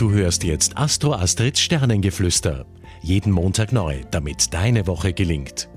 Du 0.00 0.12
hörst 0.12 0.44
jetzt 0.44 0.78
Astro 0.78 1.12
Astrids 1.12 1.60
Sternengeflüster. 1.60 2.64
Jeden 3.02 3.30
Montag 3.30 3.70
neu, 3.70 4.00
damit 4.10 4.54
deine 4.54 4.86
Woche 4.86 5.12
gelingt. 5.12 5.68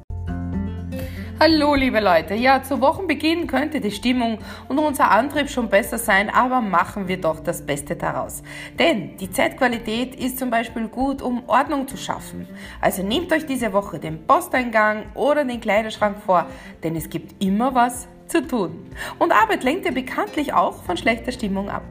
Hallo 1.42 1.76
liebe 1.76 2.00
Leute, 2.00 2.34
ja, 2.34 2.64
zu 2.64 2.80
Wochenbeginn 2.80 3.48
könnte 3.48 3.82
die 3.82 3.92
Stimmung 3.92 4.38
und 4.70 4.80
unser 4.80 5.12
Antrieb 5.12 5.50
schon 5.50 5.68
besser 5.68 5.98
sein, 5.98 6.30
aber 6.30 6.62
machen 6.62 7.10
wir 7.10 7.20
doch 7.20 7.42
das 7.42 7.66
Beste 7.66 7.98
daraus. 7.98 8.44
Denn 8.80 9.18
die 9.18 9.30
Zeitqualität 9.30 10.16
ist 10.16 10.40
zum 10.40 10.50
Beispiel 10.50 10.88
gut, 10.88 11.22
um 11.22 11.44
Ordnung 11.48 11.90
zu 11.90 11.98
schaffen. 11.98 12.48
Also 12.80 13.04
nehmt 13.04 13.30
euch 13.34 13.46
diese 13.46 13.74
Woche 13.74 14.00
den 14.00 14.26
Posteingang 14.26 15.08
oder 15.16 15.44
den 15.44 15.60
Kleiderschrank 15.60 16.16
vor, 16.26 16.48
denn 16.82 16.96
es 16.96 17.10
gibt 17.10 17.44
immer 17.44 17.76
was 17.76 18.08
zu 18.28 18.48
tun. 18.48 18.90
Und 19.20 19.34
Arbeit 19.34 19.66
lenkt 19.66 19.84
ja 19.84 19.92
bekanntlich 19.92 20.54
auch 20.54 20.82
von 20.84 20.96
schlechter 20.96 21.34
Stimmung 21.34 21.70
ab. 21.70 21.84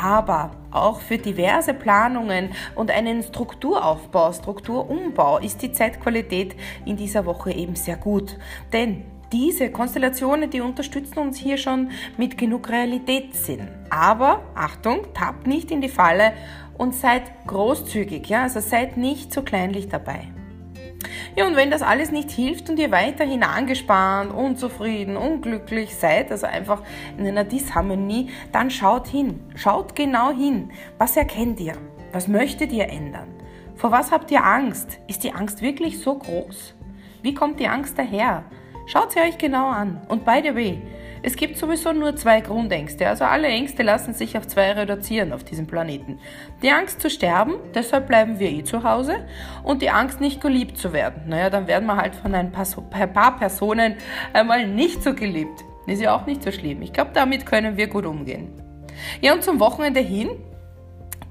Aber 0.00 0.52
auch 0.70 1.00
für 1.00 1.18
diverse 1.18 1.74
Planungen 1.74 2.50
und 2.74 2.90
einen 2.90 3.22
Strukturaufbau, 3.22 4.32
Strukturumbau 4.32 5.38
ist 5.38 5.62
die 5.62 5.72
Zeitqualität 5.72 6.54
in 6.84 6.96
dieser 6.96 7.26
Woche 7.26 7.52
eben 7.52 7.74
sehr 7.74 7.96
gut. 7.96 8.36
Denn 8.72 9.04
diese 9.32 9.70
Konstellationen, 9.70 10.50
die 10.50 10.60
unterstützen 10.60 11.18
uns 11.18 11.38
hier 11.38 11.58
schon 11.58 11.90
mit 12.16 12.38
genug 12.38 12.68
Realitätssinn. 12.68 13.68
Aber 13.90 14.42
Achtung, 14.54 15.00
tappt 15.14 15.46
nicht 15.46 15.70
in 15.70 15.80
die 15.80 15.88
Falle 15.88 16.32
und 16.78 16.94
seid 16.94 17.22
großzügig, 17.46 18.28
ja, 18.28 18.42
also 18.42 18.60
seid 18.60 18.96
nicht 18.96 19.32
so 19.32 19.42
kleinlich 19.42 19.88
dabei. 19.88 20.28
Ja, 21.38 21.46
und 21.46 21.54
wenn 21.54 21.70
das 21.70 21.82
alles 21.82 22.10
nicht 22.10 22.32
hilft 22.32 22.68
und 22.68 22.80
ihr 22.80 22.90
weiterhin 22.90 23.44
angespannt, 23.44 24.34
unzufrieden, 24.34 25.16
unglücklich 25.16 25.94
seid, 25.94 26.32
also 26.32 26.48
einfach 26.48 26.82
in 27.16 27.28
einer 27.28 27.44
Disharmonie, 27.44 28.30
dann 28.50 28.72
schaut 28.72 29.06
hin. 29.06 29.38
Schaut 29.54 29.94
genau 29.94 30.32
hin. 30.32 30.72
Was 30.98 31.16
erkennt 31.16 31.60
ihr? 31.60 31.74
Was 32.10 32.26
möchtet 32.26 32.72
ihr 32.72 32.88
ändern? 32.88 33.28
Vor 33.76 33.92
was 33.92 34.10
habt 34.10 34.32
ihr 34.32 34.44
Angst? 34.44 34.98
Ist 35.06 35.22
die 35.22 35.32
Angst 35.32 35.62
wirklich 35.62 36.00
so 36.00 36.18
groß? 36.18 36.74
Wie 37.22 37.34
kommt 37.34 37.60
die 37.60 37.68
Angst 37.68 37.96
daher? 37.96 38.42
Schaut 38.86 39.12
sie 39.12 39.20
euch 39.20 39.38
genau 39.38 39.68
an. 39.68 40.00
Und 40.08 40.24
by 40.24 40.40
the 40.42 40.56
way, 40.56 40.82
es 41.22 41.36
gibt 41.36 41.56
sowieso 41.56 41.92
nur 41.92 42.16
zwei 42.16 42.40
Grundängste, 42.40 43.08
also 43.08 43.24
alle 43.24 43.48
Ängste 43.48 43.82
lassen 43.82 44.14
sich 44.14 44.36
auf 44.36 44.46
zwei 44.46 44.72
reduzieren 44.72 45.32
auf 45.32 45.44
diesem 45.44 45.66
Planeten. 45.66 46.18
Die 46.62 46.70
Angst 46.70 47.00
zu 47.00 47.10
sterben, 47.10 47.54
deshalb 47.74 48.06
bleiben 48.08 48.38
wir 48.38 48.50
eh 48.50 48.64
zu 48.64 48.84
Hause, 48.84 49.26
und 49.62 49.82
die 49.82 49.90
Angst 49.90 50.20
nicht 50.20 50.40
geliebt 50.40 50.78
zu 50.78 50.92
werden. 50.92 51.24
Naja, 51.26 51.50
dann 51.50 51.66
werden 51.66 51.86
wir 51.86 51.96
halt 51.96 52.14
von 52.14 52.34
ein 52.34 52.52
paar 52.52 53.38
Personen 53.38 53.96
einmal 54.32 54.66
nicht 54.66 55.02
so 55.02 55.14
geliebt. 55.14 55.64
Ist 55.86 56.02
ja 56.02 56.14
auch 56.14 56.26
nicht 56.26 56.42
so 56.42 56.52
schlimm. 56.52 56.82
Ich 56.82 56.92
glaube, 56.92 57.12
damit 57.14 57.46
können 57.46 57.76
wir 57.76 57.86
gut 57.86 58.04
umgehen. 58.04 58.52
Ja, 59.20 59.32
und 59.32 59.42
zum 59.42 59.58
Wochenende 59.58 60.00
hin, 60.00 60.30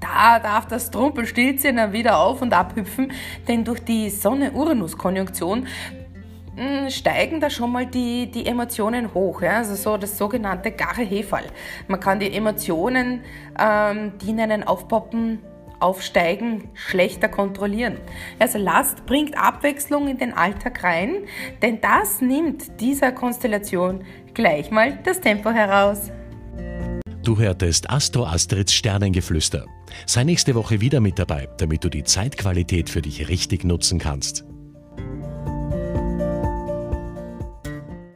da 0.00 0.38
darf 0.38 0.66
das 0.66 0.90
Trumpelstilzchen 0.90 1.76
dann 1.76 1.92
wieder 1.92 2.18
auf 2.18 2.42
und 2.42 2.52
abhüpfen, 2.52 3.12
denn 3.46 3.64
durch 3.64 3.80
die 3.80 4.10
Sonne-Uranus-Konjunktion 4.10 5.66
steigen 6.90 7.40
da 7.40 7.50
schon 7.50 7.72
mal 7.72 7.86
die, 7.86 8.30
die 8.30 8.46
Emotionen 8.46 9.14
hoch. 9.14 9.42
Ja? 9.42 9.58
Also 9.58 9.74
so 9.74 9.96
das 9.96 10.18
sogenannte 10.18 10.72
gare 10.72 11.02
Hefall. 11.02 11.44
Man 11.86 12.00
kann 12.00 12.20
die 12.20 12.32
Emotionen, 12.32 13.22
ähm, 13.58 14.12
die 14.20 14.30
in 14.30 14.40
einen 14.40 14.64
aufpoppen, 14.64 15.40
aufsteigen, 15.80 16.68
schlechter 16.74 17.28
kontrollieren. 17.28 17.98
Also 18.38 18.58
Last 18.58 19.06
bringt 19.06 19.38
Abwechslung 19.38 20.08
in 20.08 20.18
den 20.18 20.32
Alltag 20.32 20.82
rein, 20.82 21.24
denn 21.62 21.80
das 21.80 22.20
nimmt 22.20 22.80
dieser 22.80 23.12
Konstellation 23.12 24.04
gleich 24.34 24.70
mal 24.70 24.98
das 25.04 25.20
Tempo 25.20 25.50
heraus. 25.50 26.10
Du 27.22 27.38
hörtest 27.38 27.90
Astro 27.90 28.24
Astrids 28.24 28.72
Sternengeflüster. 28.72 29.66
Sei 30.06 30.24
nächste 30.24 30.54
Woche 30.54 30.80
wieder 30.80 31.00
mit 31.00 31.18
dabei, 31.18 31.48
damit 31.58 31.84
du 31.84 31.90
die 31.90 32.04
Zeitqualität 32.04 32.88
für 32.88 33.02
dich 33.02 33.28
richtig 33.28 33.64
nutzen 33.64 33.98
kannst. 33.98 34.47